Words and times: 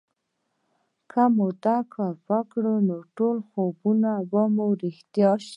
که 1.11 1.23
مو 1.35 1.47
دا 1.65 1.77
کار 1.93 2.13
وکړ 2.29 2.63
نو 2.87 2.97
ټول 3.17 3.37
خوبونه 3.49 4.11
به 4.29 4.43
مو 4.55 4.67
رښتيا 4.83 5.31
شي 5.45 5.49